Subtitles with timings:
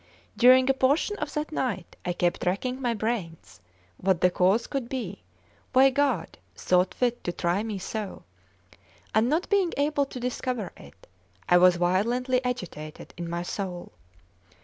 [0.35, 3.61] During a portion of that night I kept racking my brains
[3.97, 5.21] what the cause could be
[5.73, 8.23] why God thought fit to try me so,
[9.13, 11.05] and not being able to discover it,
[11.47, 13.91] I was violently agitated in my soul.